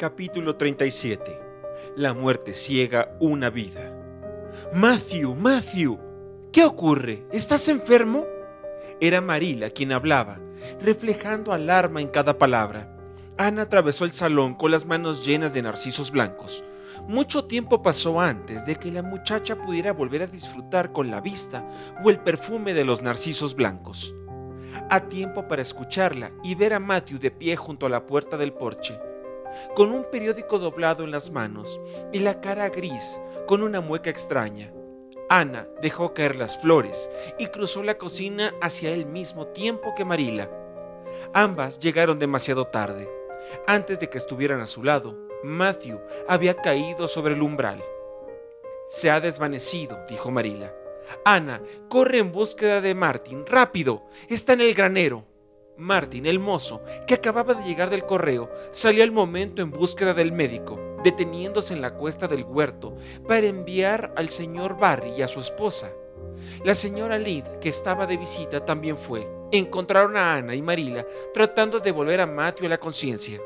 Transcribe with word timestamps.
Capítulo 0.00 0.56
37. 0.56 1.38
La 1.96 2.14
muerte 2.14 2.54
ciega 2.54 3.14
una 3.20 3.50
vida. 3.50 3.94
Matthew, 4.72 5.34
Matthew, 5.34 5.98
¿qué 6.50 6.64
ocurre? 6.64 7.26
¿Estás 7.30 7.68
enfermo? 7.68 8.24
Era 8.98 9.20
Marila 9.20 9.68
quien 9.68 9.92
hablaba, 9.92 10.40
reflejando 10.80 11.52
alarma 11.52 12.00
en 12.00 12.08
cada 12.08 12.38
palabra. 12.38 12.96
Ana 13.36 13.60
atravesó 13.60 14.06
el 14.06 14.12
salón 14.12 14.54
con 14.54 14.70
las 14.70 14.86
manos 14.86 15.22
llenas 15.22 15.52
de 15.52 15.60
narcisos 15.60 16.10
blancos. 16.10 16.64
Mucho 17.06 17.44
tiempo 17.44 17.82
pasó 17.82 18.22
antes 18.22 18.64
de 18.64 18.76
que 18.76 18.90
la 18.90 19.02
muchacha 19.02 19.60
pudiera 19.60 19.92
volver 19.92 20.22
a 20.22 20.28
disfrutar 20.28 20.92
con 20.92 21.10
la 21.10 21.20
vista 21.20 21.68
o 22.02 22.08
el 22.08 22.20
perfume 22.20 22.72
de 22.72 22.86
los 22.86 23.02
narcisos 23.02 23.54
blancos. 23.54 24.14
A 24.88 25.00
tiempo 25.10 25.46
para 25.46 25.60
escucharla 25.60 26.32
y 26.42 26.54
ver 26.54 26.72
a 26.72 26.80
Matthew 26.80 27.18
de 27.18 27.30
pie 27.30 27.54
junto 27.54 27.84
a 27.84 27.90
la 27.90 28.06
puerta 28.06 28.38
del 28.38 28.54
porche 28.54 28.98
con 29.74 29.92
un 29.92 30.04
periódico 30.10 30.58
doblado 30.58 31.04
en 31.04 31.10
las 31.10 31.30
manos 31.30 31.80
y 32.12 32.20
la 32.20 32.40
cara 32.40 32.68
gris 32.68 33.20
con 33.46 33.62
una 33.62 33.80
mueca 33.80 34.10
extraña. 34.10 34.72
Ana 35.28 35.68
dejó 35.80 36.12
caer 36.12 36.36
las 36.36 36.58
flores 36.60 37.08
y 37.38 37.46
cruzó 37.46 37.82
la 37.82 37.98
cocina 37.98 38.52
hacia 38.60 38.90
el 38.90 39.06
mismo 39.06 39.46
tiempo 39.48 39.94
que 39.96 40.04
Marila. 40.04 40.50
Ambas 41.32 41.78
llegaron 41.78 42.18
demasiado 42.18 42.66
tarde. 42.66 43.08
Antes 43.66 44.00
de 44.00 44.08
que 44.08 44.18
estuvieran 44.18 44.60
a 44.60 44.66
su 44.66 44.82
lado, 44.82 45.16
Matthew 45.42 46.00
había 46.28 46.54
caído 46.54 47.08
sobre 47.08 47.34
el 47.34 47.42
umbral. 47.42 47.82
Se 48.86 49.10
ha 49.10 49.20
desvanecido, 49.20 50.04
dijo 50.08 50.30
Marila. 50.30 50.74
Ana, 51.24 51.62
corre 51.88 52.18
en 52.18 52.32
búsqueda 52.32 52.80
de 52.80 52.94
Martin, 52.94 53.46
rápido, 53.46 54.02
está 54.28 54.52
en 54.52 54.62
el 54.62 54.74
granero. 54.74 55.24
Martin, 55.80 56.26
el 56.26 56.38
mozo, 56.38 56.82
que 57.06 57.14
acababa 57.14 57.54
de 57.54 57.64
llegar 57.64 57.88
del 57.90 58.04
correo, 58.04 58.50
salió 58.70 59.02
al 59.02 59.12
momento 59.12 59.62
en 59.62 59.70
búsqueda 59.70 60.12
del 60.12 60.30
médico, 60.30 60.78
deteniéndose 61.02 61.72
en 61.72 61.80
la 61.80 61.94
cuesta 61.94 62.28
del 62.28 62.44
huerto 62.44 62.94
para 63.26 63.46
enviar 63.46 64.12
al 64.16 64.28
señor 64.28 64.78
Barry 64.78 65.12
y 65.16 65.22
a 65.22 65.28
su 65.28 65.40
esposa. 65.40 65.90
La 66.64 66.74
señora 66.74 67.18
Lind, 67.18 67.58
que 67.58 67.70
estaba 67.70 68.06
de 68.06 68.18
visita, 68.18 68.64
también 68.64 68.96
fue. 68.96 69.26
Encontraron 69.52 70.16
a 70.16 70.34
Ana 70.34 70.54
y 70.54 70.62
Marila 70.62 71.06
tratando 71.32 71.80
de 71.80 71.92
volver 71.92 72.20
a 72.20 72.26
Matthew 72.26 72.66
a 72.66 72.70
la 72.70 72.78
conciencia. 72.78 73.40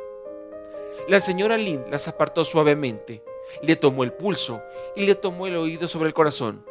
La 1.09 1.21
señora 1.21 1.57
Lind 1.57 1.89
las 1.89 2.09
apartó 2.09 2.45
suavemente, 2.45 3.23
le 3.63 3.77
tomó 3.77 4.05
el 4.05 4.13
pulso 4.13 4.61
y 4.97 5.07
le 5.07 5.15
tomó 5.15 5.47
el 5.47 5.57
oído 5.57 5.87
sobre 5.87 6.09
el 6.09 6.15
corazón. 6.15 6.67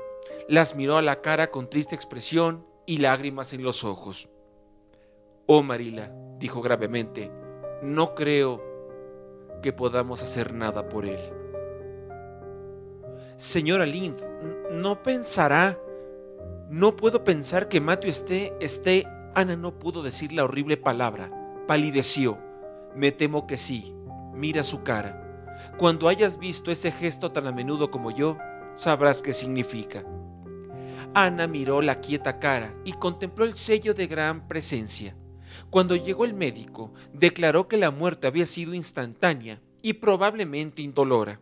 Las 0.50 0.76
miró 0.76 0.98
a 0.98 1.02
la 1.02 1.22
cara 1.22 1.52
con 1.52 1.70
triste 1.70 1.96
expresión 1.96 2.66
y 2.86 2.98
lágrimas 2.98 3.54
en 3.54 3.64
los 3.64 3.84
ojos. 3.84 4.30
Oh 5.46 5.62
Marila, 5.62 6.12
dijo 6.40 6.62
gravemente, 6.62 7.30
no 7.82 8.16
creo 8.16 8.64
que 9.62 9.74
podamos 9.74 10.24
hacer 10.24 10.54
nada 10.54 10.88
por 10.88 11.06
él. 11.06 11.20
Señora 13.36 13.86
Lind, 13.86 14.18
no 14.72 15.04
pensará. 15.04 15.78
No 16.70 16.96
puedo 16.96 17.24
pensar 17.24 17.68
que 17.68 17.82
Matthew 17.82 18.10
esté, 18.10 18.54
esté. 18.62 19.06
Ana 19.36 19.56
no 19.56 19.80
pudo 19.80 20.02
decir 20.02 20.32
la 20.32 20.46
horrible 20.46 20.78
palabra. 20.78 21.30
Palideció. 21.68 22.38
Me 22.96 23.12
temo 23.12 23.46
que 23.46 23.58
sí. 23.58 23.94
Mira 24.34 24.64
su 24.64 24.84
cara. 24.84 25.20
Cuando 25.78 26.08
hayas 26.08 26.38
visto 26.38 26.72
ese 26.72 26.92
gesto 26.92 27.32
tan 27.32 27.48
a 27.48 27.52
menudo 27.52 27.92
como 27.92 28.12
yo, 28.12 28.38
sabrás 28.76 29.22
qué 29.22 29.34
significa. 29.34 30.04
Ana 31.14 31.48
miró 31.48 31.82
la 31.82 32.00
quieta 32.00 32.40
cara 32.40 32.74
y 32.86 32.94
contempló 32.94 33.46
el 33.46 33.56
sello 33.56 33.94
de 33.94 34.08
gran 34.08 34.48
presencia. 34.48 35.16
Cuando 35.70 35.96
llegó 35.96 36.26
el 36.26 36.34
médico, 36.34 36.94
declaró 37.14 37.68
que 37.68 37.78
la 37.78 37.92
muerte 37.92 38.28
había 38.28 38.46
sido 38.46 38.74
instantánea 38.74 39.62
y 39.82 39.94
probablemente 39.94 40.82
indolora, 40.82 41.40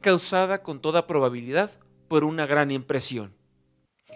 causada 0.00 0.62
con 0.62 0.80
toda 0.80 1.06
probabilidad 1.06 1.70
por 2.08 2.24
una 2.24 2.46
gran 2.46 2.70
impresión. 2.70 3.34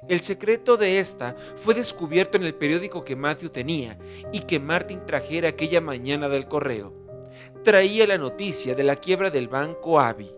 El 0.09 0.21
secreto 0.21 0.77
de 0.77 0.99
esta 0.99 1.37
fue 1.57 1.75
descubierto 1.75 2.37
en 2.37 2.45
el 2.45 2.55
periódico 2.55 3.05
que 3.05 3.17
Matthew 3.17 3.51
tenía 3.51 3.99
y 4.33 4.41
que 4.41 4.61
Martin 4.61 5.05
trajera 5.07 5.49
aquella 5.49 5.81
mañana 5.81 6.29
del 6.29 6.49
correo. 6.49 6.95
Traía 7.65 8.07
la 8.07 8.19
noticia 8.19 8.75
de 8.75 8.85
la 8.85 8.97
quiebra 8.97 9.31
del 9.31 9.49
banco 9.49 9.99
Abbey 9.99 10.31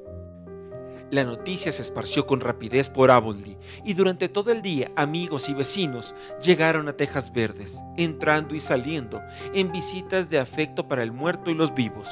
la 1.10 1.24
noticia 1.24 1.72
se 1.72 1.82
esparció 1.82 2.26
con 2.26 2.40
rapidez 2.40 2.90
por 2.90 3.10
Avonlea 3.10 3.56
y 3.84 3.94
durante 3.94 4.28
todo 4.28 4.52
el 4.52 4.60
día 4.60 4.90
amigos 4.96 5.48
y 5.48 5.54
vecinos 5.54 6.14
llegaron 6.42 6.88
a 6.88 6.92
Tejas 6.92 7.32
Verdes, 7.32 7.80
entrando 7.96 8.54
y 8.54 8.60
saliendo 8.60 9.22
en 9.54 9.72
visitas 9.72 10.28
de 10.28 10.38
afecto 10.38 10.86
para 10.86 11.02
el 11.02 11.12
muerto 11.12 11.50
y 11.50 11.54
los 11.54 11.74
vivos. 11.74 12.08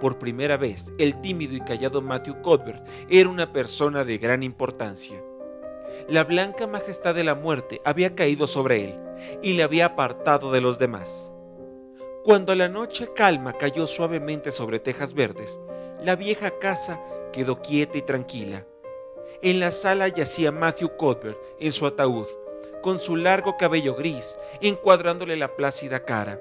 Por 0.00 0.18
primera 0.18 0.56
vez, 0.56 0.92
el 0.98 1.20
tímido 1.20 1.54
y 1.54 1.60
callado 1.60 2.02
Matthew 2.02 2.42
Cuthbert 2.42 2.86
era 3.08 3.28
una 3.28 3.52
persona 3.52 4.04
de 4.04 4.18
gran 4.18 4.42
importancia. 4.42 5.22
La 6.08 6.24
blanca 6.24 6.66
majestad 6.66 7.14
de 7.14 7.24
la 7.24 7.34
muerte 7.34 7.80
había 7.84 8.14
caído 8.14 8.46
sobre 8.46 8.84
él 8.84 8.98
y 9.42 9.52
le 9.52 9.62
había 9.62 9.86
apartado 9.86 10.50
de 10.50 10.60
los 10.60 10.78
demás. 10.78 11.32
Cuando 12.24 12.54
la 12.54 12.68
noche 12.68 13.10
calma 13.14 13.52
cayó 13.52 13.86
suavemente 13.86 14.52
sobre 14.52 14.78
Tejas 14.78 15.12
Verdes, 15.14 15.60
la 16.02 16.16
vieja 16.16 16.58
casa 16.58 17.00
quedó 17.32 17.60
quieta 17.60 17.98
y 17.98 18.02
tranquila. 18.02 18.66
En 19.42 19.58
la 19.58 19.72
sala 19.72 20.06
yacía 20.08 20.52
Matthew 20.52 20.96
Cuthbert 20.96 21.38
en 21.58 21.72
su 21.72 21.86
ataúd, 21.86 22.26
con 22.82 23.00
su 23.00 23.16
largo 23.16 23.56
cabello 23.56 23.94
gris 23.94 24.36
encuadrándole 24.60 25.36
la 25.36 25.56
plácida 25.56 26.04
cara, 26.04 26.40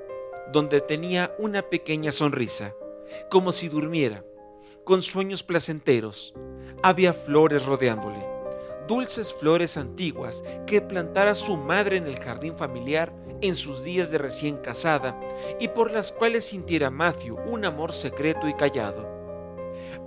donde 0.52 0.81
tenía 0.81 1.34
una 1.40 1.63
pequeña 1.63 2.12
sonrisa, 2.12 2.75
como 3.29 3.52
si 3.52 3.69
durmiera, 3.69 4.24
con 4.84 5.02
sueños 5.02 5.44
placenteros. 5.44 6.34
Había 6.84 7.13
flores 7.13 7.66
rodeándole, 7.66 8.25
dulces 8.88 9.34
flores 9.34 9.78
antiguas 9.78 10.44
que 10.68 10.81
plantara 10.81 11.35
su 11.35 11.58
madre 11.58 11.97
en 11.97 12.08
el 12.08 12.19
jardín 12.19 12.56
familiar 12.56 13.13
en 13.41 13.56
sus 13.56 13.84
días 13.84 14.12
de 14.12 14.18
recién 14.18 14.58
casada 14.58 15.19
y 15.59 15.68
por 15.69 15.91
las 15.91 16.12
cuales 16.12 16.46
sintiera 16.46 16.90
Matthew 16.90 17.40
un 17.46 17.66
amor 17.66 17.94
secreto 17.94 18.47
y 18.47 18.53
callado. 18.53 19.21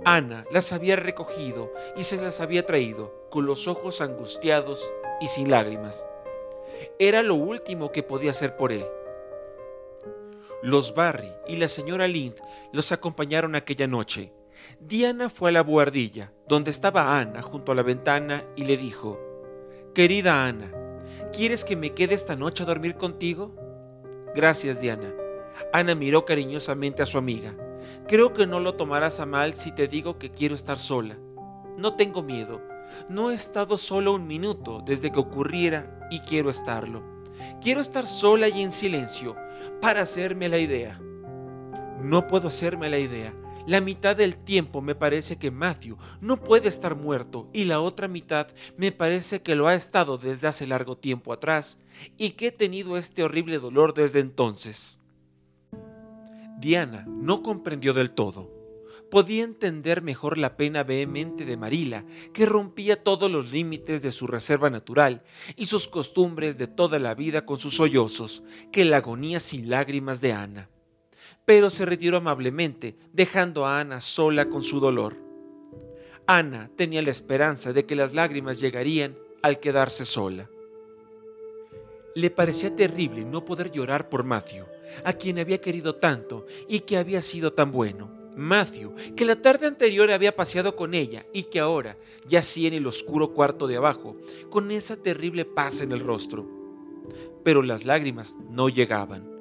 Ana 0.05 0.45
las 0.51 0.71
había 0.71 0.95
recogido 0.95 1.73
y 1.97 2.03
se 2.03 2.21
las 2.21 2.39
había 2.39 2.63
traído, 2.63 3.27
con 3.31 3.47
los 3.47 3.67
ojos 3.67 4.01
angustiados 4.01 4.93
y 5.19 5.27
sin 5.27 5.49
lágrimas. 5.49 6.07
Era 6.99 7.23
lo 7.23 7.33
último 7.33 7.91
que 7.91 8.03
podía 8.03 8.29
hacer 8.29 8.55
por 8.55 8.71
él. 8.71 8.85
Los 10.61 10.93
Barry 10.93 11.31
y 11.47 11.55
la 11.55 11.67
señora 11.67 12.07
Lind 12.07 12.35
los 12.71 12.91
acompañaron 12.91 13.55
aquella 13.55 13.87
noche. 13.87 14.31
Diana 14.79 15.31
fue 15.31 15.49
a 15.49 15.53
la 15.53 15.63
buhardilla, 15.63 16.31
donde 16.47 16.69
estaba 16.69 17.19
Ana 17.19 17.41
junto 17.41 17.71
a 17.71 17.75
la 17.75 17.83
ventana, 17.83 18.45
y 18.55 18.65
le 18.65 18.77
dijo, 18.77 19.19
Querida 19.95 20.45
Ana, 20.45 20.71
¿quieres 21.33 21.65
que 21.65 21.75
me 21.75 21.95
quede 21.95 22.13
esta 22.13 22.35
noche 22.35 22.61
a 22.61 22.67
dormir 22.67 22.95
contigo? 22.95 23.55
Gracias, 24.35 24.79
Diana. 24.79 25.13
Ana 25.73 25.95
miró 25.95 26.25
cariñosamente 26.25 27.01
a 27.01 27.05
su 27.07 27.17
amiga. 27.17 27.55
Creo 28.07 28.33
que 28.33 28.47
no 28.47 28.59
lo 28.59 28.75
tomarás 28.75 29.19
a 29.19 29.25
mal 29.25 29.53
si 29.53 29.71
te 29.71 29.87
digo 29.87 30.17
que 30.17 30.31
quiero 30.31 30.55
estar 30.55 30.79
sola. 30.79 31.17
No 31.77 31.95
tengo 31.95 32.23
miedo. 32.23 32.61
No 33.09 33.31
he 33.31 33.33
estado 33.35 33.77
solo 33.77 34.13
un 34.13 34.27
minuto 34.27 34.81
desde 34.85 35.11
que 35.11 35.19
ocurriera 35.19 36.07
y 36.11 36.19
quiero 36.19 36.49
estarlo. 36.49 37.03
Quiero 37.61 37.81
estar 37.81 38.07
sola 38.07 38.47
y 38.47 38.61
en 38.61 38.71
silencio 38.71 39.35
para 39.81 40.01
hacerme 40.01 40.49
la 40.49 40.59
idea. 40.59 40.99
No 42.01 42.27
puedo 42.27 42.47
hacerme 42.47 42.89
la 42.89 42.99
idea. 42.99 43.33
La 43.67 43.81
mitad 43.81 44.15
del 44.15 44.37
tiempo 44.37 44.79
me 44.79 44.93
parece 44.93 45.37
que 45.37 45.49
Matthew 45.49 45.97
no 46.21 46.43
puede 46.43 46.67
estar 46.67 46.95
muerto 46.95 47.49
y 47.51 47.65
la 47.65 47.81
otra 47.81 48.07
mitad 48.07 48.47
me 48.77 48.91
parece 48.91 49.41
que 49.41 49.55
lo 49.55 49.67
ha 49.67 49.73
estado 49.73 50.19
desde 50.19 50.47
hace 50.47 50.67
largo 50.67 50.97
tiempo 50.97 51.33
atrás 51.33 51.79
y 52.15 52.31
que 52.31 52.47
he 52.47 52.51
tenido 52.51 52.95
este 52.95 53.23
horrible 53.23 53.57
dolor 53.57 53.95
desde 53.95 54.19
entonces. 54.19 54.99
Diana 56.57 57.05
no 57.07 57.43
comprendió 57.43 57.93
del 57.93 58.11
todo. 58.11 58.49
Podía 59.11 59.43
entender 59.43 60.01
mejor 60.01 60.37
la 60.37 60.57
pena 60.57 60.83
vehemente 60.83 61.45
de 61.45 61.57
Marila, 61.57 62.05
que 62.33 62.45
rompía 62.45 63.03
todos 63.03 63.29
los 63.29 63.51
límites 63.51 64.01
de 64.01 64.11
su 64.11 64.25
reserva 64.25 64.69
natural 64.69 65.23
y 65.55 65.67
sus 65.67 65.87
costumbres 65.87 66.57
de 66.57 66.67
toda 66.67 66.97
la 66.97 67.13
vida 67.13 67.45
con 67.45 67.59
sus 67.59 67.75
sollozos, 67.75 68.41
que 68.71 68.85
la 68.85 68.97
agonía 68.97 69.39
sin 69.39 69.69
lágrimas 69.69 70.21
de 70.21 70.33
Ana. 70.33 70.69
Pero 71.43 71.69
se 71.69 71.85
retiró 71.85 72.17
amablemente, 72.17 72.97
dejando 73.13 73.65
a 73.65 73.79
Ana 73.79 74.01
sola 74.01 74.49
con 74.49 74.63
su 74.63 74.79
dolor. 74.79 75.17
Ana 76.25 76.71
tenía 76.75 77.01
la 77.01 77.11
esperanza 77.11 77.73
de 77.73 77.85
que 77.85 77.95
las 77.95 78.13
lágrimas 78.13 78.59
llegarían 78.59 79.15
al 79.43 79.59
quedarse 79.59 80.05
sola. 80.05 80.49
Le 82.15 82.31
parecía 82.31 82.75
terrible 82.75 83.25
no 83.25 83.45
poder 83.45 83.71
llorar 83.71 84.09
por 84.09 84.23
Matthew 84.23 84.65
a 85.03 85.13
quien 85.13 85.39
había 85.39 85.59
querido 85.59 85.95
tanto 85.95 86.45
y 86.67 86.81
que 86.81 86.97
había 86.97 87.21
sido 87.21 87.53
tan 87.53 87.71
bueno. 87.71 88.11
Matthew, 88.35 88.93
que 89.15 89.25
la 89.25 89.41
tarde 89.41 89.65
anterior 89.65 90.11
había 90.11 90.35
paseado 90.35 90.75
con 90.75 90.93
ella 90.93 91.25
y 91.33 91.43
que 91.43 91.59
ahora 91.59 91.97
yacía 92.27 92.67
en 92.67 92.73
el 92.73 92.87
oscuro 92.87 93.31
cuarto 93.33 93.65
de 93.67 93.77
abajo, 93.77 94.17
con 94.49 94.71
esa 94.71 94.97
terrible 94.97 95.45
paz 95.45 95.81
en 95.81 95.91
el 95.91 96.01
rostro. 96.01 96.45
Pero 97.43 97.61
las 97.61 97.85
lágrimas 97.85 98.37
no 98.49 98.69
llegaban. 98.69 99.33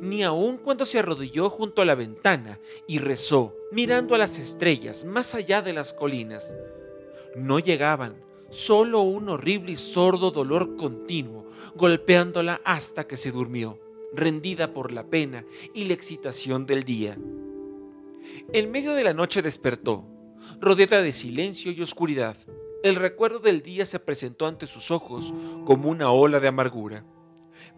ni 0.00 0.22
aun 0.22 0.56
cuando 0.56 0.86
se 0.86 0.98
arrodilló 0.98 1.50
junto 1.50 1.82
a 1.82 1.84
la 1.84 1.94
ventana 1.94 2.58
y 2.86 2.98
rezó, 2.98 3.54
mirando 3.72 4.14
a 4.14 4.18
las 4.18 4.38
estrellas 4.38 5.04
más 5.04 5.34
allá 5.34 5.60
de 5.60 5.72
las 5.72 5.92
colinas. 5.92 6.56
No 7.36 7.58
llegaban, 7.58 8.16
solo 8.48 9.02
un 9.02 9.28
horrible 9.28 9.72
y 9.72 9.76
sordo 9.76 10.30
dolor 10.30 10.76
continuo, 10.76 11.46
golpeándola 11.74 12.60
hasta 12.64 13.06
que 13.06 13.16
se 13.16 13.30
durmió, 13.32 13.78
rendida 14.12 14.72
por 14.72 14.92
la 14.92 15.06
pena 15.06 15.44
y 15.74 15.84
la 15.84 15.94
excitación 15.94 16.66
del 16.66 16.84
día. 16.84 17.16
En 18.52 18.70
medio 18.70 18.94
de 18.94 19.04
la 19.04 19.14
noche 19.14 19.42
despertó, 19.42 20.04
rodeada 20.60 21.02
de 21.02 21.12
silencio 21.12 21.72
y 21.72 21.82
oscuridad. 21.82 22.36
El 22.82 22.96
recuerdo 22.96 23.38
del 23.38 23.62
día 23.62 23.86
se 23.86 23.98
presentó 23.98 24.46
ante 24.46 24.66
sus 24.66 24.90
ojos 24.90 25.34
como 25.64 25.88
una 25.90 26.10
ola 26.10 26.40
de 26.40 26.48
amargura. 26.48 27.04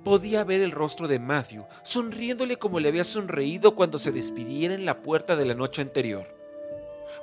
Podía 0.04 0.44
ver 0.44 0.60
el 0.60 0.70
rostro 0.70 1.08
de 1.08 1.18
Matthew, 1.18 1.64
sonriéndole 1.84 2.56
como 2.56 2.80
le 2.80 2.88
había 2.88 3.04
sonreído 3.04 3.74
cuando 3.74 3.98
se 3.98 4.12
despidiera 4.12 4.74
en 4.74 4.84
la 4.84 5.02
puerta 5.02 5.36
de 5.36 5.44
la 5.44 5.54
noche 5.54 5.82
anterior. 5.82 6.26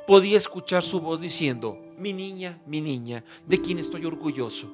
Podía 0.08 0.38
escuchar 0.38 0.84
su 0.84 1.00
voz 1.00 1.20
diciendo, 1.20 1.80
mi 1.98 2.14
niña, 2.14 2.62
mi 2.66 2.82
niña, 2.82 3.24
de 3.48 3.62
quien 3.62 3.80
estoy 3.80 4.06
orgulloso. 4.06 4.72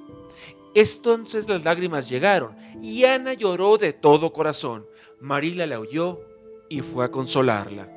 Entonces 0.73 1.49
las 1.49 1.63
lágrimas 1.63 2.09
llegaron 2.09 2.55
y 2.81 3.03
Ana 3.03 3.33
lloró 3.33 3.77
de 3.77 3.93
todo 3.93 4.31
corazón. 4.31 4.85
Marila 5.19 5.67
la 5.67 5.79
oyó 5.79 6.21
y 6.69 6.81
fue 6.81 7.05
a 7.05 7.11
consolarla. 7.11 7.89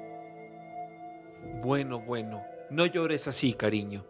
Bueno, 1.63 2.01
bueno, 2.01 2.43
no 2.71 2.87
llores 2.87 3.29
así, 3.29 3.55
cariño. 3.55 4.05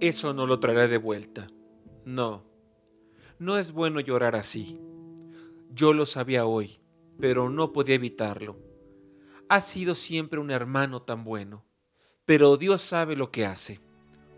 Eso 0.00 0.32
no 0.32 0.46
lo 0.46 0.60
traerá 0.60 0.86
de 0.86 0.98
vuelta. 0.98 1.48
No, 2.04 2.44
no 3.38 3.58
es 3.58 3.72
bueno 3.72 4.00
llorar 4.00 4.36
así. 4.36 4.80
Yo 5.70 5.92
lo 5.92 6.06
sabía 6.06 6.46
hoy, 6.46 6.80
pero 7.18 7.50
no 7.50 7.72
podía 7.72 7.96
evitarlo. 7.96 8.58
Ha 9.48 9.60
sido 9.60 9.94
siempre 9.94 10.38
un 10.38 10.50
hermano 10.50 11.02
tan 11.02 11.24
bueno, 11.24 11.64
pero 12.24 12.56
Dios 12.56 12.82
sabe 12.82 13.16
lo 13.16 13.30
que 13.30 13.44
hace. 13.44 13.80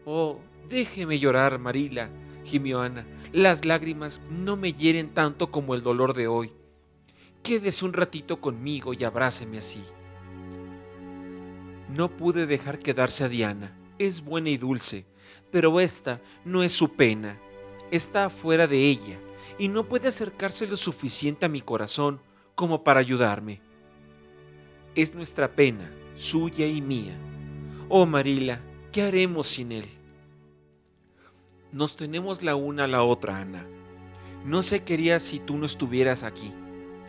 Oh, 0.05 0.41
déjeme 0.69 1.19
llorar, 1.19 1.59
Marila, 1.59 2.11
gimió 2.45 2.81
Ana. 2.81 3.07
Las 3.33 3.65
lágrimas 3.65 4.21
no 4.31 4.57
me 4.57 4.73
hieren 4.73 5.13
tanto 5.13 5.51
como 5.51 5.75
el 5.75 5.83
dolor 5.83 6.15
de 6.15 6.29
hoy. 6.29 6.53
Quédese 7.43 7.85
un 7.85 7.93
ratito 7.93 8.41
conmigo 8.41 8.95
y 8.95 9.05
abráceme 9.05 9.59
así. 9.59 9.83
No 11.89 12.17
pude 12.17 12.47
dejar 12.47 12.79
quedarse 12.79 13.25
a 13.25 13.29
Diana. 13.29 13.77
Es 13.99 14.23
buena 14.23 14.51
y 14.51 14.57
dulce, 14.57 15.07
pero 15.51 15.79
esta 15.81 16.21
no 16.45 16.63
es 16.63 16.73
su 16.73 16.95
pena. 16.95 17.39
Está 17.91 18.27
afuera 18.27 18.67
de 18.67 18.89
ella 18.89 19.19
y 19.59 19.69
no 19.69 19.89
puede 19.89 20.09
acercarse 20.09 20.67
lo 20.67 20.77
suficiente 20.77 21.47
a 21.47 21.49
mi 21.49 21.61
corazón 21.61 22.21
como 22.55 22.83
para 22.83 23.01
ayudarme. 23.01 23.61
Es 24.95 25.15
nuestra 25.15 25.55
pena, 25.55 25.93
suya 26.15 26.67
y 26.67 26.81
mía. 26.81 27.17
Oh 27.89 28.07
Marila, 28.07 28.61
¿qué 28.91 29.03
haremos 29.03 29.47
sin 29.49 29.73
él? 29.73 29.89
Nos 31.75 31.97
tenemos 31.97 32.45
la 32.45 32.55
una 32.55 32.85
a 32.85 32.87
la 32.87 33.03
otra, 33.03 33.39
Ana. 33.39 33.67
No 34.45 34.63
sé 34.63 34.85
qué 34.85 35.19
si 35.19 35.41
tú 35.41 35.59
no 35.59 35.67
estuvieras 35.67 36.23
aquí, 36.23 36.53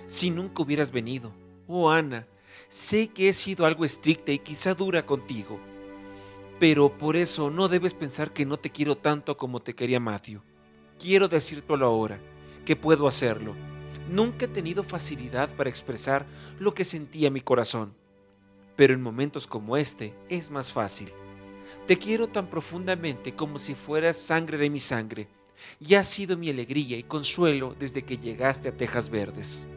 si 0.08 0.32
nunca 0.32 0.64
hubieras 0.64 0.90
venido. 0.90 1.32
Oh 1.68 1.92
Ana, 1.92 2.26
sé 2.68 3.10
que 3.10 3.30
he 3.30 3.34
sido 3.34 3.68
algo 3.68 3.86
estricta 3.86 4.32
y 4.32 4.40
quizá 4.40 4.74
dura 4.74 5.06
contigo, 5.06 5.60
pero 6.60 6.98
por 6.98 7.16
eso 7.16 7.52
no 7.52 7.68
debes 7.68 7.94
pensar 7.94 8.34
que 8.34 8.44
no 8.44 8.58
te 8.58 8.72
quiero 8.72 8.98
tanto 8.98 9.38
como 9.38 9.62
te 9.62 9.76
quería 9.76 10.00
Matthew. 10.00 10.42
Quiero 10.98 11.28
decírtelo 11.28 11.86
ahora 11.86 12.20
que 12.66 12.76
puedo 12.76 13.08
hacerlo. 13.08 13.54
Nunca 14.10 14.46
he 14.46 14.48
tenido 14.48 14.84
facilidad 14.84 15.48
para 15.56 15.70
expresar 15.70 16.26
lo 16.58 16.74
que 16.74 16.86
sentía 16.86 17.30
mi 17.30 17.42
corazón, 17.42 17.94
pero 18.76 18.96
en 18.96 19.04
momentos 19.04 19.46
como 19.46 19.78
este 19.78 20.16
es 20.28 20.50
más 20.50 20.74
fácil. 20.74 21.14
Te 21.88 21.98
quiero 21.98 22.28
tan 22.28 22.48
profundamente 22.50 23.34
como 23.34 23.60
si 23.60 23.76
fueras 23.76 24.18
sangre 24.18 24.58
de 24.58 24.70
mi 24.70 24.80
sangre, 24.80 25.28
y 25.80 25.96
has 25.96 26.08
sido 26.08 26.38
mi 26.38 26.50
alegría 26.50 26.98
y 26.98 27.04
consuelo 27.04 27.76
desde 27.78 28.04
que 28.04 28.18
llegaste 28.18 28.70
a 28.70 28.76
Tejas 28.76 29.10
Verdes. 29.10 29.68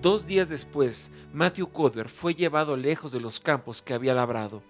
Dos 0.00 0.26
días 0.26 0.48
después, 0.48 1.10
Matthew 1.32 1.70
Coder 1.70 2.08
fue 2.08 2.34
llevado 2.34 2.76
lejos 2.76 3.12
de 3.12 3.20
los 3.20 3.40
campos 3.40 3.82
que 3.82 3.94
había 3.94 4.14
labrado, 4.14 4.62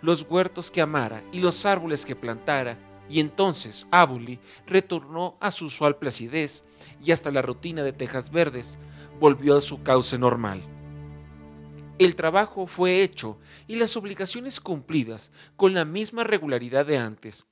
los 0.00 0.26
huertos 0.28 0.70
que 0.70 0.80
amara 0.80 1.22
y 1.32 1.40
los 1.40 1.66
árboles 1.66 2.06
que 2.06 2.14
plantara 2.14 2.78
y 3.08 3.20
entonces 3.20 3.86
Abuli 3.90 4.38
retornó 4.66 5.36
a 5.40 5.50
su 5.50 5.66
usual 5.66 5.96
placidez 5.96 6.64
y 7.02 7.12
hasta 7.12 7.30
la 7.30 7.42
rutina 7.42 7.82
de 7.82 7.92
Tejas 7.92 8.30
Verdes 8.30 8.78
volvió 9.18 9.56
a 9.56 9.60
su 9.60 9.82
cauce 9.82 10.18
normal. 10.18 10.62
El 11.98 12.14
trabajo 12.14 12.66
fue 12.66 13.02
hecho 13.02 13.38
y 13.66 13.76
las 13.76 13.96
obligaciones 13.96 14.60
cumplidas 14.60 15.32
con 15.56 15.74
la 15.74 15.84
misma 15.84 16.22
regularidad 16.22 16.86
de 16.86 16.98
antes, 16.98 17.46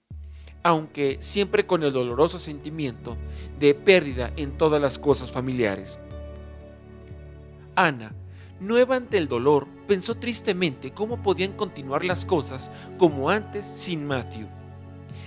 aunque 0.62 1.16
siempre 1.20 1.66
con 1.66 1.82
el 1.82 1.92
doloroso 1.92 2.38
sentimiento 2.38 3.16
de 3.58 3.74
pérdida 3.74 4.32
en 4.36 4.56
todas 4.56 4.80
las 4.80 4.98
cosas 4.98 5.32
familiares. 5.32 5.98
Ana, 7.74 8.14
nueva 8.60 8.96
ante 8.96 9.18
el 9.18 9.26
dolor, 9.26 9.66
pensó 9.88 10.14
tristemente 10.14 10.92
cómo 10.92 11.22
podían 11.22 11.52
continuar 11.52 12.04
las 12.04 12.24
cosas 12.24 12.70
como 12.98 13.30
antes 13.30 13.66
sin 13.66 14.06
Matthew 14.06 14.48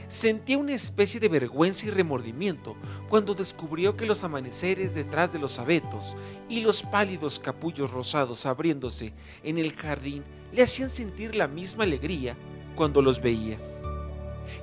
Sentía 0.09 0.57
una 0.57 0.73
especie 0.73 1.19
de 1.19 1.29
vergüenza 1.29 1.85
y 1.85 1.91
remordimiento 1.91 2.75
cuando 3.09 3.35
descubrió 3.35 3.95
que 3.95 4.07
los 4.07 4.23
amaneceres 4.23 4.95
detrás 4.95 5.31
de 5.31 5.37
los 5.37 5.59
abetos 5.59 6.17
y 6.49 6.61
los 6.61 6.81
pálidos 6.81 7.39
capullos 7.39 7.91
rosados 7.91 8.47
abriéndose 8.47 9.13
en 9.43 9.59
el 9.59 9.71
jardín 9.73 10.23
le 10.51 10.63
hacían 10.63 10.89
sentir 10.89 11.35
la 11.35 11.47
misma 11.47 11.83
alegría 11.83 12.35
cuando 12.75 13.03
los 13.03 13.21
veía. 13.21 13.59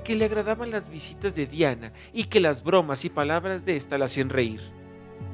Que 0.04 0.16
le 0.16 0.24
agradaban 0.24 0.72
las 0.72 0.88
visitas 0.88 1.36
de 1.36 1.46
Diana 1.46 1.92
y 2.12 2.24
que 2.24 2.40
las 2.40 2.64
bromas 2.64 3.04
y 3.04 3.08
palabras 3.08 3.64
de 3.64 3.76
ésta 3.76 3.98
la 3.98 4.06
hacían 4.06 4.30
reír 4.30 4.75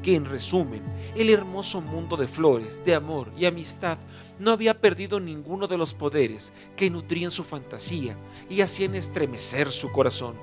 que 0.03 0.17
en 0.17 0.25
resumen, 0.25 0.83
el 1.15 1.31
hermoso 1.31 1.81
mundo 1.81 2.17
de 2.17 2.27
flores, 2.27 2.85
de 2.85 2.95
amor 2.95 3.33
y 3.37 3.47
amistad 3.47 3.99
no 4.39 4.51
había 4.51 4.81
perdido 4.81 5.21
ninguno 5.21 5.69
de 5.69 5.79
los 5.79 5.95
poderes 5.95 6.53
que 6.77 6.91
nutrían 6.91 7.31
su 7.31 7.45
fantasía 7.45 8.17
y 8.51 8.61
hacían 8.61 8.95
estremecer 8.95 9.71
su 9.71 9.91
corazón, 9.93 10.35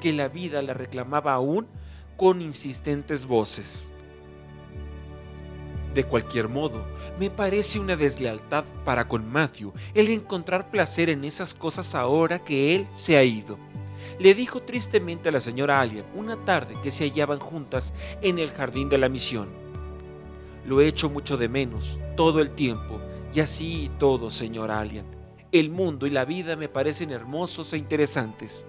que 0.00 0.12
la 0.12 0.28
vida 0.28 0.60
la 0.62 0.74
reclamaba 0.74 1.34
aún 1.34 1.66
con 2.16 2.42
insistentes 2.42 3.26
voces. 3.26 3.90
De 5.94 6.04
cualquier 6.04 6.48
modo, 6.48 6.84
me 7.18 7.30
parece 7.30 7.80
una 7.80 7.96
deslealtad 7.96 8.64
para 8.84 9.08
con 9.08 9.30
Matthew 9.30 9.72
el 9.94 10.08
encontrar 10.08 10.70
placer 10.70 11.10
en 11.10 11.24
esas 11.24 11.54
cosas 11.54 11.94
ahora 11.94 12.44
que 12.44 12.74
él 12.74 12.86
se 12.92 13.16
ha 13.16 13.24
ido 13.24 13.58
le 14.18 14.34
dijo 14.34 14.60
tristemente 14.62 15.28
a 15.28 15.32
la 15.32 15.40
señora 15.40 15.80
Alien 15.80 16.04
una 16.14 16.36
tarde 16.44 16.74
que 16.82 16.90
se 16.90 17.04
hallaban 17.04 17.38
juntas 17.38 17.94
en 18.22 18.38
el 18.38 18.50
jardín 18.50 18.88
de 18.88 18.98
la 18.98 19.08
misión. 19.08 19.48
Lo 20.66 20.80
he 20.80 20.88
hecho 20.88 21.08
mucho 21.08 21.36
de 21.36 21.48
menos, 21.48 21.98
todo 22.16 22.40
el 22.40 22.50
tiempo, 22.50 23.00
y 23.34 23.40
así 23.40 23.90
todo, 23.98 24.30
señora 24.30 24.80
Alien. 24.80 25.06
El 25.52 25.70
mundo 25.70 26.06
y 26.06 26.10
la 26.10 26.24
vida 26.24 26.56
me 26.56 26.68
parecen 26.68 27.10
hermosos 27.10 27.72
e 27.72 27.78
interesantes. 27.78 28.66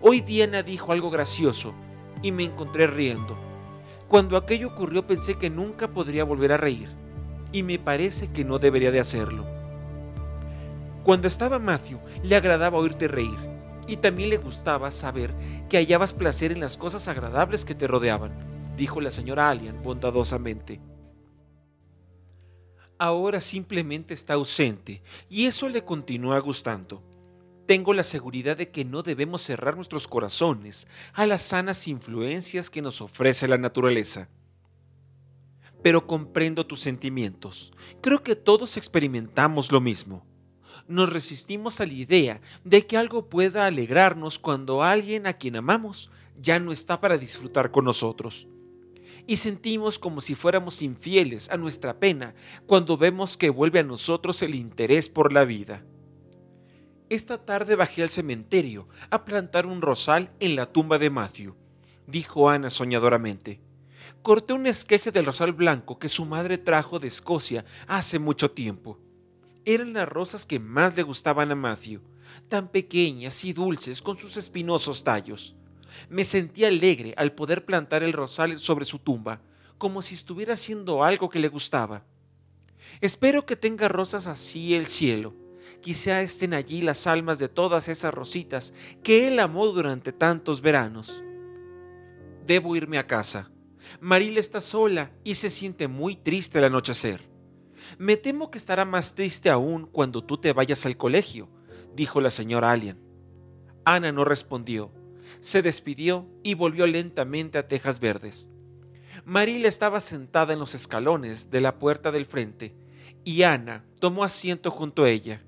Hoy 0.00 0.20
Diana 0.20 0.62
dijo 0.62 0.92
algo 0.92 1.10
gracioso 1.10 1.74
y 2.22 2.32
me 2.32 2.44
encontré 2.44 2.86
riendo. 2.86 3.36
Cuando 4.08 4.36
aquello 4.36 4.68
ocurrió 4.68 5.06
pensé 5.06 5.34
que 5.34 5.50
nunca 5.50 5.88
podría 5.88 6.24
volver 6.24 6.52
a 6.52 6.56
reír, 6.56 6.88
y 7.52 7.62
me 7.62 7.78
parece 7.78 8.30
que 8.30 8.44
no 8.44 8.58
debería 8.58 8.90
de 8.90 9.00
hacerlo. 9.00 9.46
Cuando 11.04 11.28
estaba 11.28 11.58
Matthew, 11.58 11.98
le 12.22 12.36
agradaba 12.36 12.78
oírte 12.78 13.08
reír, 13.08 13.38
y 13.86 13.96
también 13.96 14.30
le 14.30 14.36
gustaba 14.36 14.90
saber 14.90 15.34
que 15.68 15.76
hallabas 15.78 16.12
placer 16.12 16.52
en 16.52 16.60
las 16.60 16.76
cosas 16.76 17.08
agradables 17.08 17.64
que 17.64 17.74
te 17.74 17.86
rodeaban, 17.86 18.32
dijo 18.76 19.00
la 19.00 19.10
señora 19.10 19.50
Alien 19.50 19.82
bondadosamente. 19.82 20.80
Ahora 22.98 23.40
simplemente 23.40 24.14
está 24.14 24.34
ausente 24.34 25.02
y 25.28 25.46
eso 25.46 25.68
le 25.68 25.84
continúa 25.84 26.38
gustando. 26.38 27.02
Tengo 27.66 27.94
la 27.94 28.04
seguridad 28.04 28.56
de 28.56 28.70
que 28.70 28.84
no 28.84 29.02
debemos 29.02 29.42
cerrar 29.42 29.76
nuestros 29.76 30.06
corazones 30.06 30.86
a 31.12 31.26
las 31.26 31.42
sanas 31.42 31.88
influencias 31.88 32.70
que 32.70 32.82
nos 32.82 33.00
ofrece 33.00 33.48
la 33.48 33.58
naturaleza. 33.58 34.28
Pero 35.82 36.06
comprendo 36.06 36.64
tus 36.64 36.80
sentimientos. 36.80 37.72
Creo 38.00 38.22
que 38.22 38.36
todos 38.36 38.76
experimentamos 38.76 39.72
lo 39.72 39.80
mismo 39.80 40.24
nos 40.88 41.12
resistimos 41.12 41.80
a 41.80 41.86
la 41.86 41.92
idea 41.92 42.40
de 42.64 42.86
que 42.86 42.96
algo 42.96 43.28
pueda 43.28 43.66
alegrarnos 43.66 44.38
cuando 44.38 44.82
alguien 44.82 45.26
a 45.26 45.34
quien 45.34 45.56
amamos 45.56 46.10
ya 46.40 46.58
no 46.60 46.72
está 46.72 47.00
para 47.00 47.18
disfrutar 47.18 47.70
con 47.70 47.84
nosotros. 47.84 48.48
Y 49.26 49.36
sentimos 49.36 49.98
como 49.98 50.20
si 50.20 50.34
fuéramos 50.34 50.82
infieles 50.82 51.48
a 51.50 51.56
nuestra 51.56 51.98
pena 52.00 52.34
cuando 52.66 52.96
vemos 52.96 53.36
que 53.36 53.50
vuelve 53.50 53.78
a 53.78 53.84
nosotros 53.84 54.42
el 54.42 54.54
interés 54.54 55.08
por 55.08 55.32
la 55.32 55.44
vida. 55.44 55.84
Esta 57.08 57.44
tarde 57.44 57.76
bajé 57.76 58.02
al 58.02 58.10
cementerio 58.10 58.88
a 59.10 59.24
plantar 59.24 59.66
un 59.66 59.82
rosal 59.82 60.32
en 60.40 60.56
la 60.56 60.72
tumba 60.72 60.98
de 60.98 61.10
Matthew, 61.10 61.54
dijo 62.06 62.48
Ana 62.48 62.70
soñadoramente. 62.70 63.60
corté 64.22 64.54
un 64.54 64.66
esqueje 64.66 65.12
del 65.12 65.26
rosal 65.26 65.52
blanco 65.52 65.98
que 65.98 66.08
su 66.08 66.24
madre 66.24 66.58
trajo 66.58 66.98
de 66.98 67.08
Escocia 67.08 67.64
hace 67.86 68.18
mucho 68.18 68.50
tiempo. 68.50 68.98
Eran 69.64 69.92
las 69.92 70.08
rosas 70.08 70.44
que 70.44 70.58
más 70.58 70.96
le 70.96 71.04
gustaban 71.04 71.52
a 71.52 71.54
Matthew, 71.54 72.00
tan 72.48 72.68
pequeñas 72.68 73.44
y 73.44 73.52
dulces 73.52 74.02
con 74.02 74.18
sus 74.18 74.36
espinosos 74.36 75.04
tallos. 75.04 75.54
Me 76.08 76.24
sentí 76.24 76.64
alegre 76.64 77.14
al 77.16 77.32
poder 77.32 77.64
plantar 77.64 78.02
el 78.02 78.12
rosal 78.12 78.58
sobre 78.58 78.84
su 78.84 78.98
tumba, 78.98 79.40
como 79.78 80.02
si 80.02 80.14
estuviera 80.14 80.54
haciendo 80.54 81.04
algo 81.04 81.30
que 81.30 81.38
le 81.38 81.48
gustaba. 81.48 82.04
Espero 83.00 83.46
que 83.46 83.54
tenga 83.54 83.88
rosas 83.88 84.26
así 84.26 84.74
el 84.74 84.86
cielo. 84.86 85.34
Quizá 85.80 86.22
estén 86.22 86.54
allí 86.54 86.82
las 86.82 87.06
almas 87.06 87.38
de 87.38 87.48
todas 87.48 87.88
esas 87.88 88.12
rositas 88.12 88.74
que 89.02 89.28
él 89.28 89.38
amó 89.38 89.66
durante 89.66 90.12
tantos 90.12 90.60
veranos. 90.60 91.22
Debo 92.46 92.74
irme 92.74 92.98
a 92.98 93.06
casa. 93.06 93.50
Marila 94.00 94.40
está 94.40 94.60
sola 94.60 95.12
y 95.22 95.36
se 95.36 95.50
siente 95.50 95.86
muy 95.86 96.16
triste 96.16 96.58
al 96.58 96.64
anochecer. 96.64 97.31
Me 97.98 98.16
temo 98.16 98.50
que 98.50 98.58
estará 98.58 98.84
más 98.84 99.14
triste 99.14 99.50
aún 99.50 99.86
cuando 99.86 100.24
tú 100.24 100.38
te 100.38 100.52
vayas 100.52 100.86
al 100.86 100.96
colegio, 100.96 101.48
dijo 101.94 102.20
la 102.20 102.30
señora 102.30 102.70
Alien. 102.70 102.98
Ana 103.84 104.12
no 104.12 104.24
respondió. 104.24 104.92
Se 105.40 105.62
despidió 105.62 106.28
y 106.42 106.54
volvió 106.54 106.86
lentamente 106.86 107.58
a 107.58 107.66
Tejas 107.66 108.00
Verdes. 108.00 108.50
Marila 109.24 109.68
estaba 109.68 110.00
sentada 110.00 110.52
en 110.52 110.58
los 110.58 110.74
escalones 110.74 111.50
de 111.50 111.60
la 111.60 111.78
puerta 111.78 112.12
del 112.12 112.26
frente 112.26 112.74
y 113.24 113.42
Ana 113.42 113.84
tomó 113.98 114.24
asiento 114.24 114.70
junto 114.70 115.04
a 115.04 115.10
ella. 115.10 115.42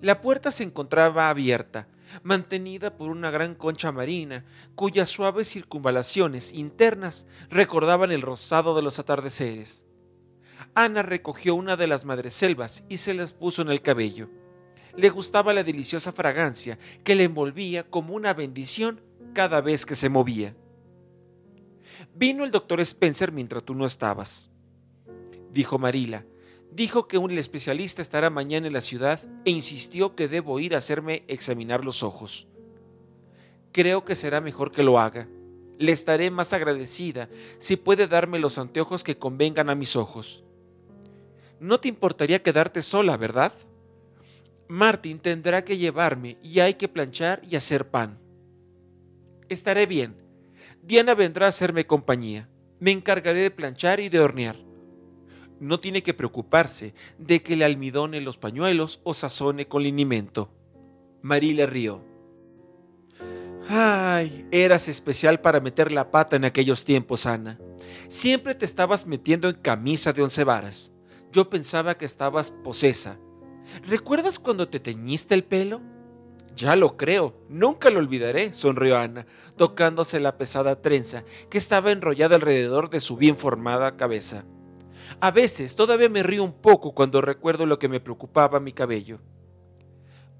La 0.00 0.20
puerta 0.20 0.50
se 0.50 0.64
encontraba 0.64 1.30
abierta, 1.30 1.88
mantenida 2.22 2.96
por 2.96 3.10
una 3.10 3.30
gran 3.30 3.54
concha 3.54 3.92
marina, 3.92 4.44
cuyas 4.74 5.08
suaves 5.08 5.48
circunvalaciones 5.48 6.52
internas 6.52 7.26
recordaban 7.48 8.12
el 8.12 8.22
rosado 8.22 8.74
de 8.76 8.82
los 8.82 8.98
atardeceres. 8.98 9.86
Ana 10.74 11.02
recogió 11.02 11.54
una 11.54 11.76
de 11.76 11.86
las 11.86 12.04
madreselvas 12.04 12.84
y 12.88 12.96
se 12.96 13.14
las 13.14 13.32
puso 13.32 13.62
en 13.62 13.68
el 13.68 13.82
cabello. 13.82 14.28
Le 14.96 15.08
gustaba 15.10 15.54
la 15.54 15.64
deliciosa 15.64 16.12
fragancia 16.12 16.78
que 17.02 17.14
le 17.14 17.24
envolvía 17.24 17.84
como 17.84 18.14
una 18.14 18.34
bendición 18.34 19.00
cada 19.34 19.60
vez 19.60 19.86
que 19.86 19.96
se 19.96 20.08
movía. 20.08 20.54
Vino 22.14 22.44
el 22.44 22.50
doctor 22.50 22.80
Spencer 22.80 23.32
mientras 23.32 23.64
tú 23.64 23.74
no 23.74 23.86
estabas, 23.86 24.50
dijo 25.52 25.78
Marila, 25.78 26.24
Dijo 26.74 27.06
que 27.06 27.18
un 27.18 27.30
especialista 27.38 28.02
estará 28.02 28.30
mañana 28.30 28.66
en 28.66 28.72
la 28.72 28.80
ciudad 28.80 29.20
e 29.44 29.52
insistió 29.52 30.16
que 30.16 30.26
debo 30.26 30.58
ir 30.58 30.74
a 30.74 30.78
hacerme 30.78 31.22
examinar 31.28 31.84
los 31.84 32.02
ojos. 32.02 32.48
Creo 33.70 34.04
que 34.04 34.16
será 34.16 34.40
mejor 34.40 34.72
que 34.72 34.82
lo 34.82 34.98
haga. 34.98 35.28
Le 35.78 35.92
estaré 35.92 36.32
más 36.32 36.52
agradecida 36.52 37.28
si 37.58 37.76
puede 37.76 38.08
darme 38.08 38.40
los 38.40 38.58
anteojos 38.58 39.04
que 39.04 39.16
convengan 39.16 39.70
a 39.70 39.76
mis 39.76 39.94
ojos. 39.94 40.43
No 41.64 41.80
te 41.80 41.88
importaría 41.88 42.42
quedarte 42.42 42.82
sola, 42.82 43.16
¿verdad? 43.16 43.54
Martin 44.68 45.18
tendrá 45.18 45.64
que 45.64 45.78
llevarme 45.78 46.36
y 46.42 46.60
hay 46.60 46.74
que 46.74 46.88
planchar 46.88 47.40
y 47.48 47.56
hacer 47.56 47.88
pan. 47.88 48.18
Estaré 49.48 49.86
bien. 49.86 50.14
Diana 50.82 51.14
vendrá 51.14 51.46
a 51.46 51.48
hacerme 51.48 51.86
compañía. 51.86 52.50
Me 52.80 52.90
encargaré 52.90 53.40
de 53.40 53.50
planchar 53.50 53.98
y 54.00 54.10
de 54.10 54.20
hornear 54.20 54.56
no 55.60 55.80
tiene 55.80 56.02
que 56.02 56.14
preocuparse 56.14 56.94
de 57.18 57.42
que 57.42 57.56
le 57.56 57.64
almidone 57.64 58.20
los 58.20 58.36
pañuelos 58.36 59.00
o 59.02 59.14
sazone 59.14 59.66
con 59.66 59.82
linimento. 59.82 60.50
Marí 61.22 61.54
le 61.54 61.66
rió. 61.66 62.04
Ay, 63.66 64.46
eras 64.50 64.88
especial 64.88 65.40
para 65.40 65.60
meter 65.60 65.90
la 65.90 66.10
pata 66.10 66.36
en 66.36 66.44
aquellos 66.44 66.84
tiempos, 66.84 67.24
Ana. 67.24 67.58
Siempre 68.08 68.54
te 68.54 68.66
estabas 68.66 69.06
metiendo 69.06 69.48
en 69.48 69.54
camisa 69.54 70.12
de 70.12 70.22
once 70.22 70.44
varas. 70.44 70.93
Yo 71.34 71.50
pensaba 71.50 71.98
que 71.98 72.04
estabas 72.04 72.52
posesa. 72.52 73.18
¿Recuerdas 73.88 74.38
cuando 74.38 74.68
te 74.68 74.78
teñiste 74.78 75.34
el 75.34 75.42
pelo? 75.42 75.80
Ya 76.54 76.76
lo 76.76 76.96
creo, 76.96 77.34
nunca 77.48 77.90
lo 77.90 77.98
olvidaré, 77.98 78.54
sonrió 78.54 78.96
Ana, 78.96 79.26
tocándose 79.56 80.20
la 80.20 80.38
pesada 80.38 80.80
trenza 80.80 81.24
que 81.50 81.58
estaba 81.58 81.90
enrollada 81.90 82.36
alrededor 82.36 82.88
de 82.88 83.00
su 83.00 83.16
bien 83.16 83.36
formada 83.36 83.96
cabeza. 83.96 84.44
A 85.18 85.32
veces 85.32 85.74
todavía 85.74 86.08
me 86.08 86.22
río 86.22 86.44
un 86.44 86.52
poco 86.52 86.94
cuando 86.94 87.20
recuerdo 87.20 87.66
lo 87.66 87.80
que 87.80 87.88
me 87.88 87.98
preocupaba 87.98 88.60
mi 88.60 88.70
cabello. 88.70 89.18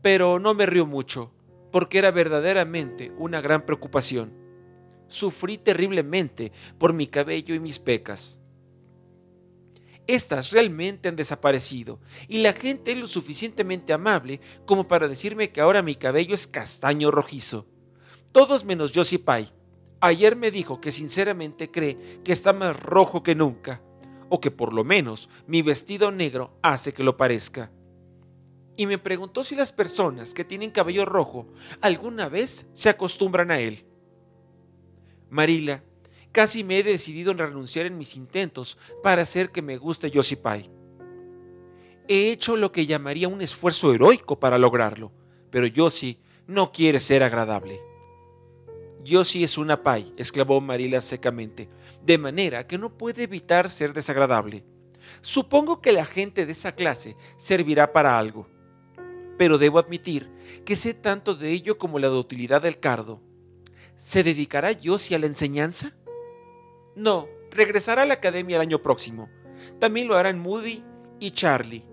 Pero 0.01 0.39
no 0.39 0.55
me 0.55 0.65
río 0.65 0.87
mucho, 0.87 1.33
porque 1.73 1.99
era 1.99 2.13
verdaderamente 2.13 3.11
una 3.19 3.41
gran 3.41 3.67
preocupación. 3.67 4.33
Sufrí 5.09 5.59
terriblemente 5.59 6.53
por 6.79 6.93
mi 6.93 7.09
cabello 7.09 7.53
y 7.53 7.59
mis 7.59 7.81
pecas. 7.81 8.41
Estas 10.07 10.51
realmente 10.51 11.09
han 11.09 11.17
desaparecido 11.17 11.99
y 12.29 12.39
la 12.39 12.53
gente 12.53 12.93
es 12.93 12.99
lo 12.99 13.07
suficientemente 13.07 13.93
amable 13.93 14.41
como 14.67 14.87
para 14.87 15.09
decirme 15.09 15.51
que 15.51 15.63
ahora 15.63 15.81
mi 15.81 15.95
cabello 15.95 16.35
es 16.35 16.47
castaño 16.47 17.11
rojizo. 17.11 17.67
Todos 18.33 18.65
menos 18.65 18.93
Josie 18.95 19.19
Pye. 19.19 19.53
Ayer 20.01 20.37
me 20.37 20.51
dijo 20.51 20.81
que 20.81 20.93
sinceramente 20.93 21.71
cree 21.71 22.21
que 22.23 22.33
está 22.33 22.53
más 22.53 22.79
rojo 22.79 23.23
que 23.23 23.35
nunca 23.35 23.83
o 24.29 24.41
que 24.41 24.51
por 24.51 24.75
lo 24.75 24.85
menos 24.85 25.31
mi 25.47 25.63
vestido 25.63 26.11
negro 26.11 26.59
hace 26.61 26.93
que 26.93 27.05
lo 27.05 27.17
parezca. 27.17 27.71
Y 28.77 28.87
me 28.87 28.99
preguntó 28.99 29.45
si 29.45 29.55
las 29.55 29.73
personas 29.73 30.35
que 30.35 30.45
tienen 30.45 30.71
cabello 30.71 31.07
rojo 31.07 31.47
alguna 31.81 32.29
vez 32.29 32.67
se 32.73 32.91
acostumbran 32.91 33.51
a 33.51 33.61
él. 33.61 33.87
Marila, 35.31 35.83
casi 36.35 36.65
me 36.65 36.81
he 36.81 36.83
decidido 36.83 37.31
en 37.31 37.39
renunciar 37.39 37.87
en 37.87 37.97
mis 37.97 38.17
intentos 38.17 38.77
para 39.05 39.23
hacer 39.23 39.53
que 39.53 39.63
me 39.63 39.79
guste 39.79 40.11
Pie. 40.11 40.69
He 42.09 42.33
hecho 42.33 42.57
lo 42.57 42.73
que 42.73 42.87
llamaría 42.87 43.29
un 43.29 43.41
esfuerzo 43.41 43.95
heroico 43.95 44.41
para 44.41 44.59
lograrlo, 44.59 45.13
pero 45.51 45.69
Josie 45.75 46.19
no 46.49 46.73
quiere 46.73 46.99
ser 46.99 47.23
agradable. 47.23 47.81
Josie 49.07 49.45
es 49.45 49.57
una 49.57 49.83
pay, 49.85 50.13
exclamó 50.17 50.61
Marila 50.61 51.01
secamente, 51.01 51.69
de 52.05 52.19
manera 52.19 52.67
que 52.67 52.79
no 52.79 52.99
puede 52.99 53.23
evitar 53.23 53.71
ser 53.71 53.93
desagradable. 53.93 54.65
Supongo 55.21 55.81
que 55.81 55.93
la 55.93 56.05
gente 56.05 56.47
de 56.47 56.53
esa 56.53 56.75
clase 56.75 57.17
servirá 57.37 57.93
para 57.93 58.19
algo. 58.19 58.49
Pero 59.39 59.57
debo 59.57 59.79
admitir 59.79 60.29
que 60.65 60.75
sé 60.75 60.95
tanto 60.95 61.37
de 61.37 61.53
ello 61.53 61.79
como 61.79 62.01
la 62.01 62.09
de 62.09 62.17
utilidad 62.17 62.63
del 62.63 62.81
cardo. 62.81 63.23
¿Se 63.97 64.25
dedicará 64.25 64.73
Josie 64.83 65.15
a 65.15 65.21
la 65.21 65.27
enseñanza? 65.27 65.95
No, 66.97 67.29
regresará 67.51 68.03
a 68.03 68.07
la 68.07 68.15
academia 68.15 68.57
el 68.57 68.63
año 68.63 68.83
próximo. 68.83 69.29
También 69.79 70.09
lo 70.09 70.17
harán 70.17 70.39
Moody 70.39 70.83
y 71.21 71.31
Charlie. 71.31 71.85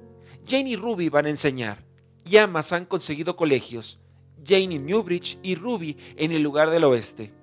Jane 0.47 0.71
y 0.71 0.75
Ruby 0.75 1.09
van 1.09 1.25
a 1.25 1.29
enseñar. 1.29 1.85
Y 2.25 2.37
ambas 2.37 2.73
han 2.73 2.85
conseguido 2.85 3.35
colegios. 3.35 3.99
Jane 4.45 4.75
en 4.75 4.85
Newbridge 4.85 5.39
y 5.43 5.55
Ruby 5.55 5.97
en 6.17 6.31
el 6.31 6.41
lugar 6.41 6.69
del 6.69 6.83
oeste. 6.83 7.33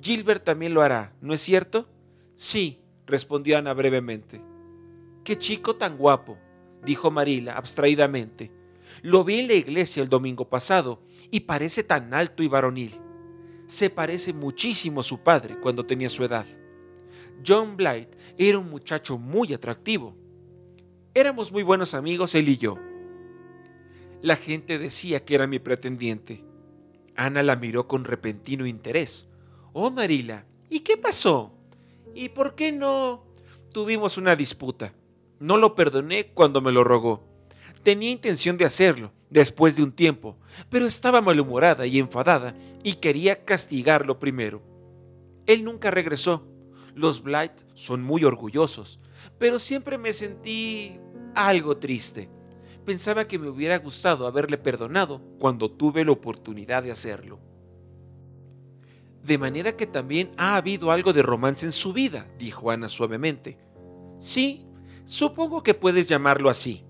Gilbert 0.00 0.44
también 0.44 0.72
lo 0.72 0.82
hará, 0.82 1.14
¿no 1.20 1.34
es 1.34 1.40
cierto? 1.42 1.88
Sí, 2.34 2.80
respondió 3.06 3.58
Ana 3.58 3.74
brevemente. 3.74 4.40
Qué 5.24 5.36
chico 5.36 5.76
tan 5.76 5.98
guapo, 5.98 6.38
dijo 6.84 7.10
Marila 7.10 7.56
abstraídamente. 7.56 8.50
Lo 9.02 9.24
vi 9.24 9.40
en 9.40 9.48
la 9.48 9.54
iglesia 9.54 10.02
el 10.02 10.08
domingo 10.08 10.48
pasado 10.48 11.02
y 11.30 11.40
parece 11.40 11.84
tan 11.84 12.14
alto 12.14 12.42
y 12.42 12.48
varonil. 12.48 12.98
Se 13.70 13.88
parece 13.88 14.32
muchísimo 14.32 14.98
a 14.98 15.04
su 15.04 15.20
padre 15.20 15.60
cuando 15.60 15.86
tenía 15.86 16.08
su 16.08 16.24
edad. 16.24 16.44
John 17.46 17.76
Blight 17.76 18.08
era 18.36 18.58
un 18.58 18.68
muchacho 18.68 19.16
muy 19.16 19.54
atractivo. 19.54 20.16
Éramos 21.14 21.52
muy 21.52 21.62
buenos 21.62 21.94
amigos 21.94 22.34
él 22.34 22.48
y 22.48 22.56
yo. 22.56 22.76
La 24.22 24.34
gente 24.34 24.80
decía 24.80 25.24
que 25.24 25.36
era 25.36 25.46
mi 25.46 25.60
pretendiente. 25.60 26.44
Ana 27.14 27.44
la 27.44 27.54
miró 27.54 27.86
con 27.86 28.04
repentino 28.04 28.66
interés. 28.66 29.28
Oh, 29.72 29.92
Marila, 29.92 30.46
¿y 30.68 30.80
qué 30.80 30.96
pasó? 30.96 31.54
¿Y 32.12 32.30
por 32.30 32.56
qué 32.56 32.72
no? 32.72 33.24
Tuvimos 33.72 34.18
una 34.18 34.34
disputa. 34.34 34.94
No 35.38 35.58
lo 35.58 35.76
perdoné 35.76 36.32
cuando 36.32 36.60
me 36.60 36.72
lo 36.72 36.82
rogó. 36.82 37.29
Tenía 37.82 38.10
intención 38.10 38.56
de 38.56 38.64
hacerlo, 38.64 39.12
después 39.30 39.76
de 39.76 39.82
un 39.82 39.92
tiempo, 39.92 40.36
pero 40.68 40.86
estaba 40.86 41.20
malhumorada 41.20 41.86
y 41.86 41.98
enfadada 41.98 42.54
y 42.82 42.94
quería 42.94 43.42
castigarlo 43.42 44.18
primero. 44.18 44.62
Él 45.46 45.64
nunca 45.64 45.90
regresó. 45.90 46.46
Los 46.94 47.22
Blight 47.22 47.52
son 47.74 48.02
muy 48.02 48.24
orgullosos, 48.24 49.00
pero 49.38 49.58
siempre 49.58 49.96
me 49.96 50.12
sentí 50.12 50.98
algo 51.34 51.78
triste 51.78 52.28
pensaba 52.90 53.26
que 53.26 53.38
me 53.38 53.48
hubiera 53.48 53.78
gustado 53.78 54.26
haberle 54.26 54.58
perdonado 54.58 55.22
cuando 55.38 55.70
tuve 55.70 56.04
la 56.04 56.12
oportunidad 56.12 56.82
de 56.82 56.90
hacerlo. 56.90 57.38
De 59.22 59.38
manera 59.38 59.76
que 59.76 59.86
también 59.86 60.32
ha 60.36 60.56
habido 60.56 60.90
algo 60.90 61.12
de 61.12 61.22
romance 61.22 61.66
en 61.66 61.72
su 61.72 61.92
vida, 61.92 62.26
dijo 62.38 62.70
Ana 62.70 62.88
suavemente. 62.88 63.58
Sí, 64.18 64.66
supongo 65.04 65.62
que 65.62 65.74
puedes 65.74 66.06
llamarlo 66.06 66.48
así. 66.48 66.84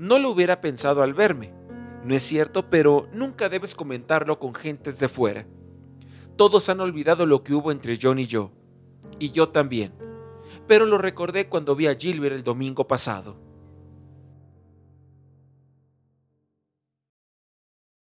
No 0.00 0.18
lo 0.18 0.30
hubiera 0.30 0.62
pensado 0.62 1.02
al 1.02 1.12
verme. 1.12 1.52
No 2.06 2.14
es 2.14 2.22
cierto, 2.22 2.70
pero 2.70 3.06
nunca 3.12 3.50
debes 3.50 3.74
comentarlo 3.74 4.38
con 4.38 4.54
gentes 4.54 4.98
de 4.98 5.10
fuera. 5.10 5.46
Todos 6.36 6.70
han 6.70 6.80
olvidado 6.80 7.26
lo 7.26 7.44
que 7.44 7.52
hubo 7.52 7.70
entre 7.70 7.98
John 8.00 8.18
y 8.18 8.26
yo. 8.26 8.50
Y 9.18 9.30
yo 9.30 9.50
también. 9.50 9.92
Pero 10.66 10.86
lo 10.86 10.96
recordé 10.96 11.50
cuando 11.50 11.76
vi 11.76 11.86
a 11.86 11.94
Gilbert 11.94 12.34
el 12.34 12.44
domingo 12.44 12.88
pasado. 12.88 13.36